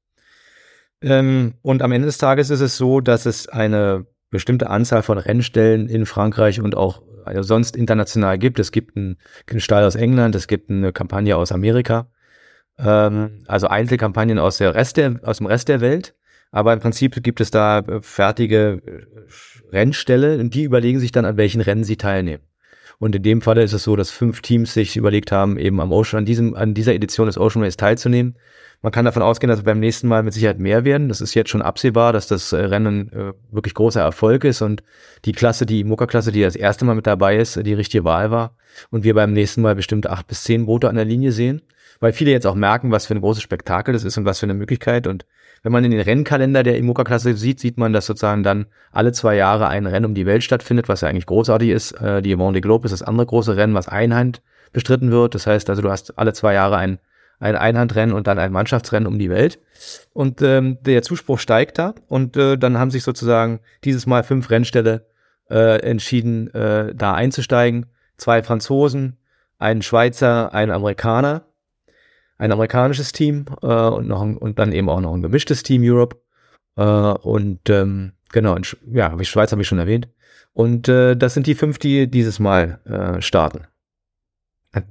[1.02, 5.18] Ähm, und am Ende des Tages ist es so, dass es eine bestimmte Anzahl von
[5.18, 8.58] Rennstellen in Frankreich und auch also sonst international gibt.
[8.58, 12.11] Es gibt einen, einen Stall aus England, es gibt eine Kampagne aus Amerika,
[12.78, 16.14] ähm, also Einzelkampagnen aus, der Rest der, aus dem Rest der Welt.
[16.50, 21.26] Aber im Prinzip gibt es da äh, fertige äh, Rennställe und die überlegen sich dann,
[21.26, 22.42] an welchen Rennen sie teilnehmen.
[22.98, 25.92] Und in dem Falle ist es so, dass fünf Teams sich überlegt haben, eben am
[25.92, 28.37] Ocean, an diesem, an dieser Edition des Ocean Race teilzunehmen.
[28.80, 31.08] Man kann davon ausgehen, dass wir beim nächsten Mal mit Sicherheit mehr werden.
[31.08, 34.84] Das ist jetzt schon absehbar, dass das äh, Rennen äh, wirklich großer Erfolg ist und
[35.24, 38.54] die Klasse, die Muckerklasse, die das erste Mal mit dabei ist, die richtige Wahl war.
[38.90, 41.62] Und wir beim nächsten Mal bestimmt acht bis zehn Boote an der Linie sehen,
[41.98, 44.46] weil viele jetzt auch merken, was für ein großes Spektakel das ist und was für
[44.46, 45.08] eine Möglichkeit.
[45.08, 45.26] Und
[45.64, 49.34] wenn man in den Rennkalender der Imoca-Klasse sieht, sieht man, dass sozusagen dann alle zwei
[49.34, 51.92] Jahre ein Rennen um die Welt stattfindet, was ja eigentlich großartig ist.
[52.00, 54.40] Äh, die Vendée Globe ist das andere große Rennen, was Einhand
[54.72, 55.34] bestritten wird.
[55.34, 57.00] Das heißt also, du hast alle zwei Jahre ein
[57.38, 59.59] ein Einhandrennen und dann ein Mannschaftsrennen um die Welt.
[60.12, 61.94] Und ähm, der Zuspruch steigt da.
[62.09, 65.07] Und äh, dann haben sich sozusagen dieses Mal fünf Rennställe
[65.51, 67.87] äh, entschieden, äh, da einzusteigen.
[68.16, 69.18] Zwei Franzosen,
[69.59, 71.44] ein Schweizer, ein Amerikaner,
[72.38, 75.83] ein amerikanisches Team äh, und, noch ein, und dann eben auch noch ein gemischtes Team
[75.85, 76.16] Europe.
[76.77, 78.57] Äh, und ähm, genau,
[78.90, 80.09] ja, die Schweiz habe ich schon erwähnt.
[80.53, 83.66] Und äh, das sind die fünf, die dieses Mal äh, starten.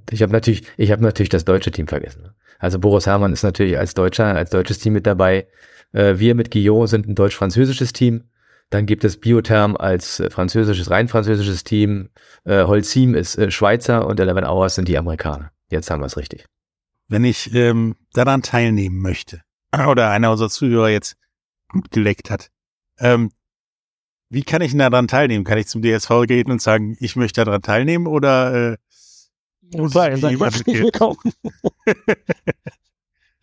[0.10, 2.24] Ich habe natürlich, ich habe natürlich das deutsche Team vergessen.
[2.24, 2.36] Ne?
[2.60, 5.48] Also Boris Herrmann ist natürlich als Deutscher, als deutsches Team mit dabei.
[5.92, 8.24] Äh, wir mit Guillaume sind ein deutsch-französisches Team.
[8.70, 12.10] Dann gibt es Biotherm als äh, französisches, rein französisches Team.
[12.44, 15.52] Äh, Holcim ist Schweizer und Eleven Hours sind die Amerikaner.
[15.70, 16.46] Jetzt haben wir es richtig.
[17.08, 19.42] Wenn ich ähm, daran teilnehmen möchte,
[19.88, 21.16] oder einer unserer Zuhörer jetzt
[21.70, 22.50] gut geleckt hat,
[23.00, 23.32] ähm,
[24.30, 25.46] wie kann ich daran teilnehmen?
[25.46, 28.78] Kann ich zum DSV gehen und sagen, ich möchte daran teilnehmen oder äh,
[29.76, 31.02] muss ich mir jemand Geld?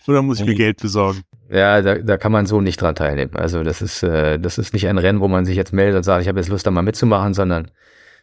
[0.07, 1.23] oder muss ich mir Geld besorgen?
[1.51, 3.37] Ja, da, da kann man so nicht dran teilnehmen.
[3.37, 6.03] Also das ist, äh, das ist nicht ein Rennen, wo man sich jetzt meldet und
[6.03, 7.71] sagt, ich habe jetzt Lust, da mal mitzumachen, sondern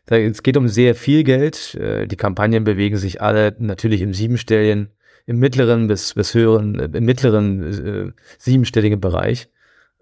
[0.06, 1.76] da, es geht um sehr viel Geld.
[1.76, 4.90] Äh, die Kampagnen bewegen sich alle natürlich im siebenstelligen,
[5.26, 9.50] im mittleren bis, bis höheren, äh, im mittleren äh, siebenstelligen Bereich.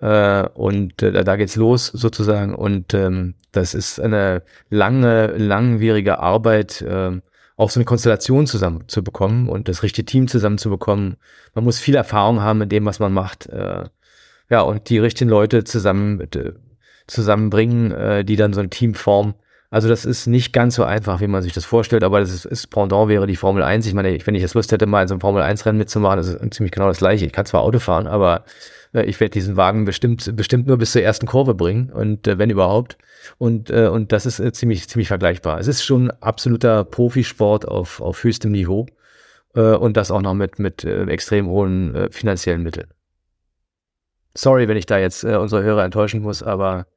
[0.01, 2.55] Äh, und äh, da geht's los sozusagen.
[2.55, 7.19] Und ähm, das ist eine lange, langwierige Arbeit, äh,
[7.59, 11.17] auch so eine Konstellation zusammen zu bekommen und das richtige Team zusammen zu bekommen.
[11.53, 13.47] Man muss viel Erfahrung haben in dem, was man macht.
[13.47, 13.83] Äh,
[14.49, 16.53] ja, und die richtigen Leute zusammen äh,
[17.05, 19.33] zusammenbringen, äh, die dann so ein Team formen.
[19.71, 22.45] Also das ist nicht ganz so einfach, wie man sich das vorstellt, aber das ist,
[22.45, 23.85] ist Pendant wäre die Formel 1.
[23.85, 26.17] Ich meine, wenn ich jetzt Lust hätte, mal in so einem Formel 1 Rennen mitzumachen,
[26.17, 27.25] das ist ziemlich genau das gleiche.
[27.25, 28.45] Ich kann zwar Auto fahren, aber
[28.93, 32.49] ich werde diesen Wagen bestimmt, bestimmt nur bis zur ersten Kurve bringen und äh, wenn
[32.49, 32.97] überhaupt.
[33.37, 35.59] Und, äh, und das ist äh, ziemlich, ziemlich vergleichbar.
[35.59, 38.87] Es ist schon absoluter Profisport auf, auf höchstem Niveau
[39.55, 42.87] äh, und das auch noch mit, mit äh, extrem hohen äh, finanziellen Mitteln.
[44.33, 46.87] Sorry, wenn ich da jetzt äh, unsere Hörer enttäuschen muss, aber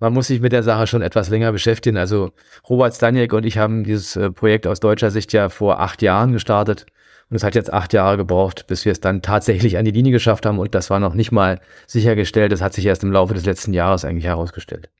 [0.00, 1.96] man muss sich mit der Sache schon etwas länger beschäftigen.
[1.96, 2.32] Also
[2.68, 6.32] Robert Staniek und ich haben dieses äh, Projekt aus deutscher Sicht ja vor acht Jahren
[6.32, 6.86] gestartet.
[7.30, 10.12] Und es hat jetzt acht Jahre gebraucht, bis wir es dann tatsächlich an die Linie
[10.12, 10.58] geschafft haben.
[10.58, 12.52] Und das war noch nicht mal sichergestellt.
[12.52, 14.90] Das hat sich erst im Laufe des letzten Jahres eigentlich herausgestellt.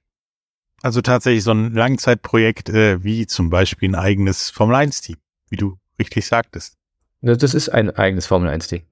[0.82, 5.16] Also tatsächlich so ein Langzeitprojekt äh, wie zum Beispiel ein eigenes Formel-1-Team,
[5.48, 6.76] wie du richtig sagtest.
[7.22, 8.82] Das ist ein eigenes Formel-1-Team.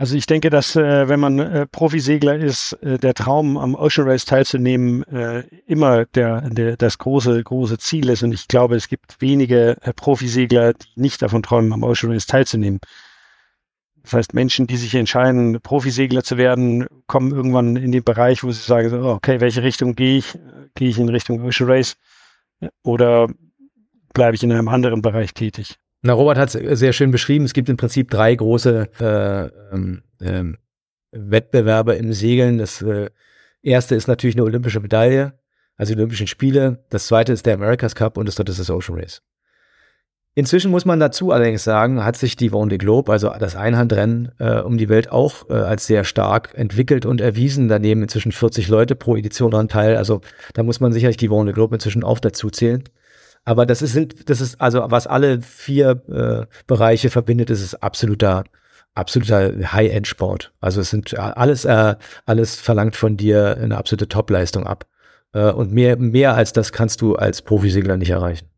[0.00, 4.08] Also ich denke, dass äh, wenn man äh, Profisegler ist, äh, der Traum am Ocean
[4.08, 8.22] Race teilzunehmen äh, immer der, der das große große Ziel ist.
[8.22, 12.26] Und ich glaube, es gibt wenige äh, Profisegler, die nicht davon träumen, am Ocean Race
[12.26, 12.78] teilzunehmen.
[14.04, 18.52] Das heißt, Menschen, die sich entscheiden, Profisegler zu werden, kommen irgendwann in den Bereich, wo
[18.52, 20.38] sie sagen, so, okay, welche Richtung gehe ich?
[20.76, 21.96] Gehe ich in Richtung Ocean Race
[22.84, 23.26] oder
[24.14, 25.76] bleibe ich in einem anderen Bereich tätig?
[26.02, 27.44] Na, Robert hat es sehr schön beschrieben.
[27.44, 30.56] Es gibt im Prinzip drei große äh, ähm, ähm,
[31.10, 32.58] Wettbewerbe im Segeln.
[32.58, 33.10] Das äh,
[33.62, 35.34] erste ist natürlich eine olympische Medaille,
[35.76, 36.84] also die Olympischen Spiele.
[36.90, 39.22] Das zweite ist der America's Cup und das dritte ist das Ocean Race.
[40.34, 44.60] Inzwischen muss man dazu allerdings sagen, hat sich die Vendée Globe, also das Einhandrennen äh,
[44.60, 47.66] um die Welt auch äh, als sehr stark entwickelt und erwiesen.
[47.66, 49.96] Da nehmen inzwischen 40 Leute pro Edition daran teil.
[49.96, 50.20] Also
[50.54, 52.84] da muss man sicherlich die Vendée Globe inzwischen auch dazu zählen.
[53.48, 58.44] Aber das ist, das ist also, was alle vier äh, Bereiche verbindet, ist es absoluter,
[58.92, 60.52] absoluter High-End-Sport.
[60.60, 64.86] Also es sind alles, äh, alles verlangt von dir eine absolute Top-Leistung ab.
[65.32, 68.50] Äh, und mehr, mehr als das kannst du als Profisegler nicht erreichen.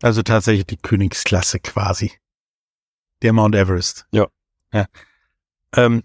[0.00, 2.12] Also tatsächlich die Königsklasse quasi.
[3.22, 4.06] Der Mount Everest.
[4.12, 4.28] Ja.
[4.72, 4.86] ja.
[5.74, 6.04] Ähm,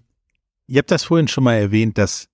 [0.65, 2.27] ihr habt das vorhin schon mal erwähnt, dass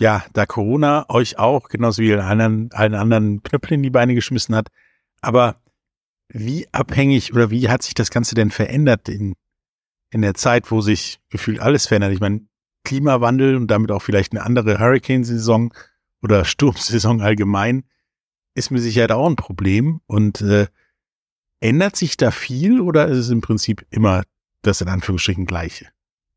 [0.00, 4.56] ja, da Corona euch auch, genauso wie allen, allen anderen Knöpfe in die Beine geschmissen
[4.56, 4.66] hat,
[5.20, 5.60] aber
[6.28, 9.34] wie abhängig oder wie hat sich das Ganze denn verändert in,
[10.10, 12.12] in der Zeit, wo sich gefühlt alles verändert?
[12.12, 12.46] Ich meine,
[12.84, 15.74] Klimawandel und damit auch vielleicht eine andere Hurricane-Saison
[16.22, 17.84] oder Sturmsaison allgemein
[18.54, 20.00] ist mit Sicherheit auch ein Problem.
[20.06, 20.66] Und äh,
[21.60, 24.22] ändert sich da viel oder ist es im Prinzip immer
[24.62, 25.88] das in Anführungsstrichen gleiche?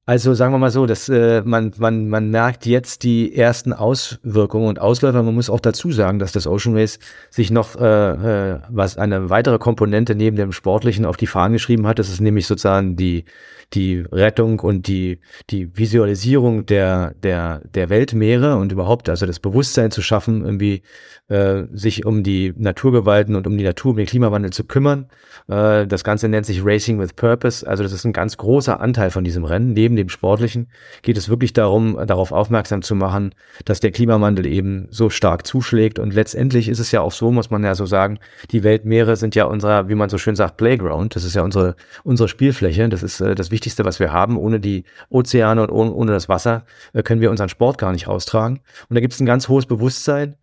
[0.10, 4.68] Also sagen wir mal so, dass äh, man, man, man merkt jetzt die ersten Auswirkungen
[4.68, 5.22] und Ausläufer.
[5.22, 6.98] Man muss auch dazu sagen, dass das Ocean Race
[7.30, 11.86] sich noch äh, äh, was eine weitere Komponente neben dem Sportlichen auf die Fahnen geschrieben
[11.86, 12.00] hat.
[12.00, 13.24] Das ist nämlich sozusagen die
[13.74, 19.92] die Rettung und die, die Visualisierung der, der, der Weltmeere und überhaupt, also das Bewusstsein
[19.92, 20.82] zu schaffen, irgendwie
[21.30, 25.06] äh, sich um die Naturgewalten und um die Natur, um den Klimawandel zu kümmern.
[25.48, 27.68] Äh, das Ganze nennt sich Racing with Purpose.
[27.68, 29.74] Also das ist ein ganz großer Anteil von diesem Rennen.
[29.74, 30.70] Neben dem Sportlichen
[31.04, 36.00] geht es wirklich darum, darauf aufmerksam zu machen, dass der Klimawandel eben so stark zuschlägt.
[36.00, 38.18] Und letztendlich ist es ja auch so, muss man ja so sagen,
[38.50, 41.16] die Weltmeere sind ja unser, wie man so schön sagt, Playground.
[41.16, 42.90] Das ist ja unsere, unsere Spielfläche.
[42.90, 44.38] Das ist äh, das Wichtigste, was wir haben.
[44.38, 48.08] Ohne die Ozeane und ohne, ohne das Wasser äh, können wir unseren Sport gar nicht
[48.08, 48.62] austragen.
[48.90, 50.36] Und da gibt es ein ganz hohes Bewusstsein.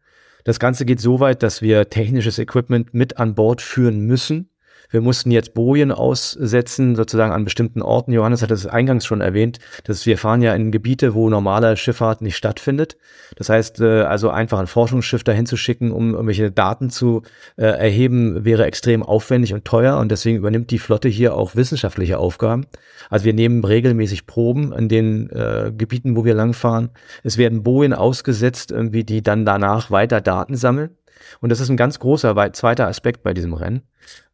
[0.44, 4.50] Das Ganze geht so weit, dass wir technisches Equipment mit an Bord führen müssen
[4.96, 8.12] Wir mussten jetzt Bojen aussetzen, sozusagen an bestimmten Orten.
[8.12, 12.22] Johannes hat es eingangs schon erwähnt, dass wir fahren ja in Gebiete, wo normale Schifffahrt
[12.22, 12.96] nicht stattfindet.
[13.37, 17.20] Das heißt, äh, also einfach ein Forschungsschiff dahin zu schicken, um irgendwelche Daten zu
[17.59, 19.98] äh, erheben, wäre extrem aufwendig und teuer.
[19.98, 22.64] Und deswegen übernimmt die Flotte hier auch wissenschaftliche Aufgaben.
[23.11, 26.88] Also wir nehmen regelmäßig Proben in den äh, Gebieten, wo wir langfahren.
[27.22, 30.96] Es werden Bojen ausgesetzt, irgendwie, die dann danach weiter Daten sammeln.
[31.40, 33.83] Und das ist ein ganz großer zweiter Aspekt bei diesem Rennen.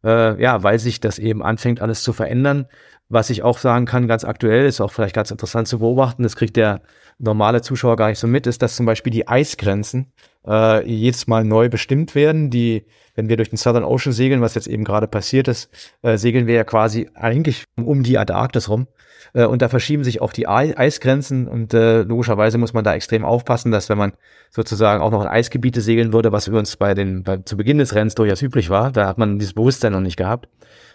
[0.05, 2.67] Äh, ja, weil sich das eben anfängt, alles zu verändern.
[3.13, 6.35] Was ich auch sagen kann, ganz aktuell, ist auch vielleicht ganz interessant zu beobachten, das
[6.35, 6.81] kriegt der
[7.19, 10.11] normale Zuschauer gar nicht so mit, ist, dass zum Beispiel die Eisgrenzen
[10.47, 12.49] äh, jedes Mal neu bestimmt werden.
[12.49, 15.69] Die, wenn wir durch den Southern Ocean segeln, was jetzt eben gerade passiert ist,
[16.01, 18.87] äh, segeln wir ja quasi eigentlich um die Antarktis rum.
[19.35, 23.27] Äh, und da verschieben sich auch die Eisgrenzen und äh, logischerweise muss man da extrem
[23.27, 24.15] aufpassen, dass wenn man
[24.49, 27.95] sozusagen auch noch in Eisgebiete segeln würde, was übrigens bei den, bei, zu Beginn des
[27.95, 30.49] Rennens durchaus üblich war, da hat man dieses Bewusstsein noch nicht gehabt,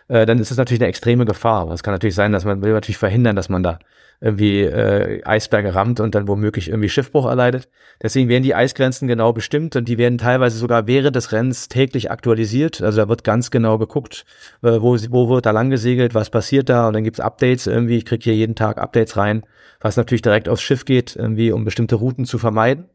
[0.08, 1.70] äh, dann ist es natürlich eine extreme Gefahr.
[1.72, 3.80] Es kann natürlich sein, dass man will natürlich verhindern, dass man da
[4.20, 7.70] irgendwie äh, Eisberge rammt und dann womöglich irgendwie Schiffbruch erleidet.
[8.02, 12.10] Deswegen werden die Eisgrenzen genau bestimmt und die werden teilweise sogar während des Rennens täglich
[12.10, 12.82] aktualisiert.
[12.82, 14.26] Also da wird ganz genau geguckt,
[14.64, 17.98] äh, wo, wo wird da lang gesegelt, was passiert da und dann gibt's Updates irgendwie.
[17.98, 19.44] Ich krieg hier jeden Tag Updates rein,
[19.82, 22.86] was natürlich direkt aufs Schiff geht, irgendwie um bestimmte Routen zu vermeiden.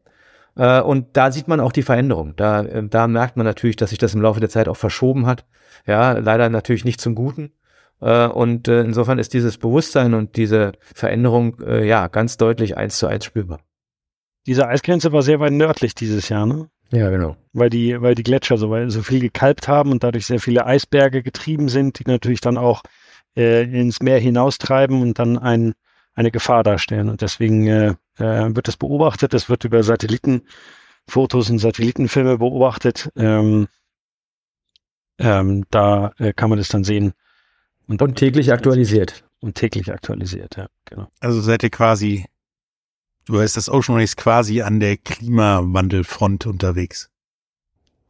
[0.55, 2.35] Äh, und da sieht man auch die Veränderung.
[2.35, 5.25] Da, äh, da merkt man natürlich, dass sich das im Laufe der Zeit auch verschoben
[5.25, 5.45] hat.
[5.85, 7.51] Ja, leider natürlich nicht zum Guten.
[8.01, 13.25] Äh, und insofern ist dieses Bewusstsein und diese Veränderung ja ganz deutlich eins zu eins
[13.25, 13.59] spürbar.
[14.45, 16.69] Diese Eisgrenze war sehr weit nördlich dieses Jahr, ne?
[16.91, 17.37] Ja, genau.
[17.53, 20.65] Weil die, weil die Gletscher so, weil so viel gekalbt haben und dadurch sehr viele
[20.65, 22.83] Eisberge getrieben sind, die natürlich dann auch
[23.35, 25.73] äh, ins Meer hinaustreiben und dann ein,
[26.15, 27.09] eine Gefahr darstellen.
[27.09, 33.09] Und deswegen äh, äh, wird das beobachtet, das wird über Satellitenfotos und Satellitenfilme beobachtet.
[33.15, 33.67] Ähm,
[35.19, 37.13] ähm, da äh, kann man das dann sehen,
[37.87, 39.25] und, und täglich aktualisiert.
[39.39, 41.11] Und täglich aktualisiert, ja, genau.
[41.19, 42.25] Also seid ihr quasi,
[43.25, 47.09] du heißt das Ocean Race quasi an der Klimawandelfront unterwegs.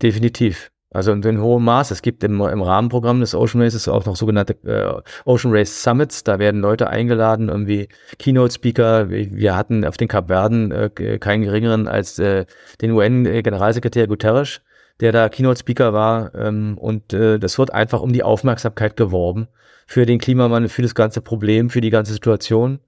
[0.02, 0.72] Definitiv.
[0.93, 1.91] Also in, in hohem Maß.
[1.91, 6.23] Es gibt im, im Rahmenprogramm des Ocean Races auch noch sogenannte äh, Ocean Race Summits.
[6.23, 9.10] Da werden Leute eingeladen, irgendwie Keynote-Speaker.
[9.10, 12.45] Wir hatten auf den Kapverden äh, keinen geringeren als äh,
[12.82, 14.62] den UN-Generalsekretär Guterres,
[14.99, 16.34] der da Keynote-Speaker war.
[16.36, 19.47] Ähm, und äh, das wird einfach um die Aufmerksamkeit geworben
[19.88, 22.79] für den Klimawandel, für das ganze Problem, für die ganze Situation.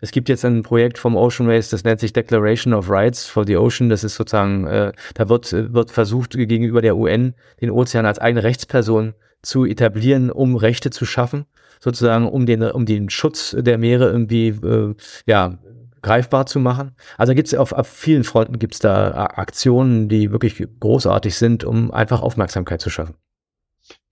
[0.00, 3.46] Es gibt jetzt ein Projekt vom Ocean Race, das nennt sich Declaration of Rights for
[3.46, 3.88] the Ocean.
[3.88, 8.42] Das ist sozusagen, äh, da wird, wird versucht, gegenüber der UN den Ozean als eigene
[8.42, 11.46] Rechtsperson zu etablieren, um Rechte zu schaffen,
[11.80, 14.94] sozusagen um den, um den Schutz der Meere irgendwie äh,
[15.26, 15.58] ja,
[16.02, 16.96] greifbar zu machen.
[17.16, 21.64] Also gibt es auf, auf vielen Fronten gibt es da Aktionen, die wirklich großartig sind,
[21.64, 23.14] um einfach Aufmerksamkeit zu schaffen.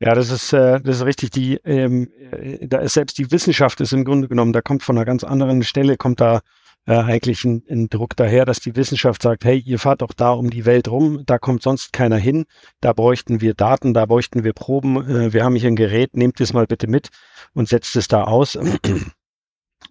[0.01, 1.31] Ja, das ist, äh, das ist richtig.
[1.31, 4.97] Die, ähm, äh, da ist selbst die Wissenschaft ist im Grunde genommen, da kommt von
[4.97, 6.41] einer ganz anderen Stelle, kommt da
[6.87, 10.33] äh, eigentlich ein, ein Druck daher, dass die Wissenschaft sagt, hey, ihr fahrt doch da
[10.33, 12.47] um die Welt rum, da kommt sonst keiner hin,
[12.81, 16.41] da bräuchten wir Daten, da bräuchten wir Proben, äh, wir haben hier ein Gerät, nehmt
[16.41, 17.11] es mal bitte mit
[17.55, 18.59] und setzt es da aus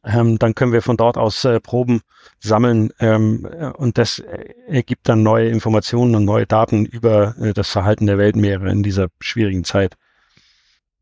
[0.04, 2.02] ähm, dann können wir von dort aus äh, Proben
[2.40, 4.20] sammeln ähm, äh, und das
[4.68, 9.08] ergibt dann neue Informationen und neue Daten über äh, das Verhalten der Weltmeere in dieser
[9.20, 9.98] schwierigen Zeit.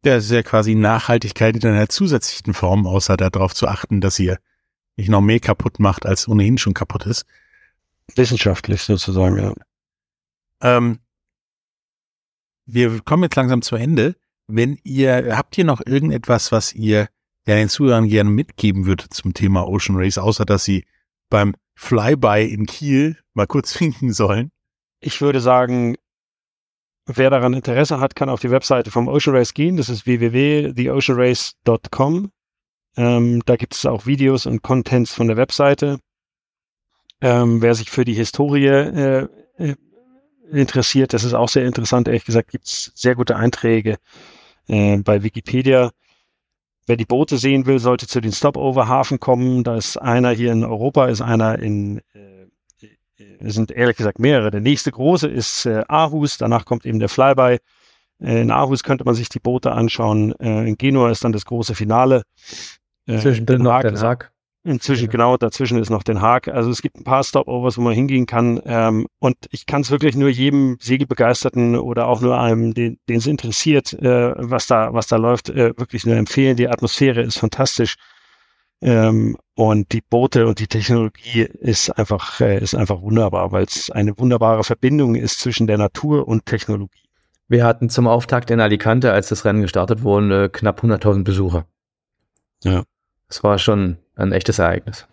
[0.04, 4.18] Ja, es ist ja quasi Nachhaltigkeit in einer zusätzlichen Form, außer darauf zu achten, dass
[4.20, 4.38] ihr
[4.96, 7.26] nicht noch mehr kaputt macht, als ohnehin schon kaputt ist.
[8.16, 9.54] Wissenschaftlich sozusagen, ja.
[10.62, 11.00] Ähm,
[12.66, 14.16] wir kommen jetzt langsam zu Ende.
[14.48, 17.10] Wenn ihr, habt ihr noch irgendetwas, was ihr
[17.48, 20.86] der den Zuhörern gerne mitgeben würde zum Thema Ocean Race, außer dass sie
[21.30, 24.52] beim Flyby in Kiel mal kurz winken sollen?
[25.00, 25.96] Ich würde sagen,
[27.06, 29.78] wer daran Interesse hat, kann auf die Webseite vom Ocean Race gehen.
[29.78, 32.32] Das ist www.theoceanrace.com.
[32.98, 36.00] Ähm, da gibt es auch Videos und Contents von der Webseite.
[37.22, 39.76] Ähm, wer sich für die Historie äh, äh,
[40.52, 42.08] interessiert, das ist auch sehr interessant.
[42.08, 43.98] Ehrlich gesagt gibt es sehr gute Einträge
[44.68, 45.92] äh, bei Wikipedia.
[46.88, 49.64] Wer die Boote sehen will, sollte zu den Stopover-Hafen kommen.
[49.64, 52.48] Da ist einer hier in Europa, ist einer in, äh,
[53.40, 54.52] es sind ehrlich gesagt mehrere.
[54.52, 57.58] Der nächste große ist äh, Aarhus, danach kommt eben der Flyby.
[58.20, 60.34] Äh, in Aarhus könnte man sich die Boote anschauen.
[60.40, 62.24] Äh, in Genua ist dann das große Finale.
[63.06, 64.32] Äh, Zwischendrin noch Den Haag.
[64.68, 65.12] Inzwischen, ja.
[65.12, 66.50] genau, dazwischen ist noch Den Haag.
[66.50, 68.62] Also es gibt ein paar Stopovers, wo man hingehen kann.
[68.66, 73.28] Ähm, und ich kann es wirklich nur jedem Segelbegeisterten oder auch nur einem, den es
[73.28, 76.58] interessiert, äh, was da, was da läuft, äh, wirklich nur empfehlen.
[76.58, 77.96] Die Atmosphäre ist fantastisch.
[78.82, 83.90] Ähm, und die Boote und die Technologie ist einfach, äh, ist einfach wunderbar, weil es
[83.90, 87.04] eine wunderbare Verbindung ist zwischen der Natur und Technologie.
[87.48, 91.66] Wir hatten zum Auftakt in Alicante, als das Rennen gestartet wurde, äh, knapp 100.000 Besucher.
[92.66, 92.84] Ja.
[93.30, 95.08] Das war schon ein echtes Ereignis.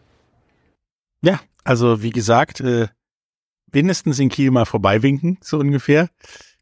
[1.22, 2.88] Ja, also wie gesagt, äh,
[3.72, 6.08] mindestens in Kiel mal vorbeiwinken, so ungefähr.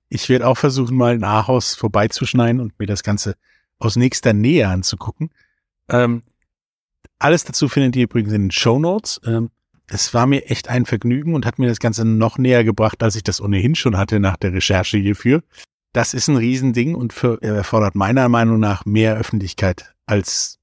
[0.08, 3.36] Ich werde auch versuchen, mal in Ahaus vorbeizuschneiden und mir das Ganze
[3.78, 5.30] aus nächster Nähe anzugucken.
[5.88, 6.22] Ähm,
[7.18, 9.20] alles dazu findet ihr übrigens in den Show Notes.
[9.24, 9.50] Ähm,
[9.86, 13.16] es war mir echt ein Vergnügen und hat mir das Ganze noch näher gebracht, als
[13.16, 15.42] ich das ohnehin schon hatte nach der Recherche hierfür.
[15.92, 20.58] Das ist ein Riesending und für, erfordert meiner Meinung nach mehr Öffentlichkeit, als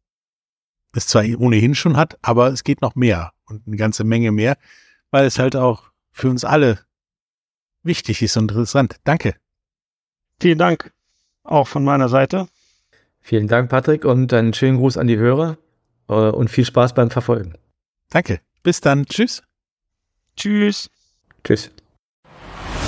[0.94, 4.58] es zwar ohnehin schon hat, aber es geht noch mehr und eine ganze Menge mehr,
[5.12, 6.80] weil es halt auch für uns alle
[7.84, 8.98] wichtig ist und interessant.
[9.04, 9.36] Danke.
[10.40, 10.94] Vielen Dank
[11.44, 12.48] auch von meiner Seite.
[13.22, 15.58] Vielen Dank, Patrick, und einen schönen Gruß an die Hörer
[16.08, 17.56] äh, und viel Spaß beim Verfolgen.
[18.10, 18.40] Danke.
[18.64, 19.06] Bis dann.
[19.06, 19.44] Tschüss.
[20.36, 20.90] Tschüss.
[21.44, 21.72] Tschüss.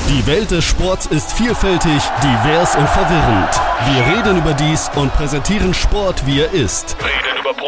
[0.10, 3.62] Die Welt des Sports ist vielfältig, divers und verwirrend.
[3.86, 6.98] Wir reden über dies und präsentieren Sport, wie er ist.
[7.00, 7.31] Über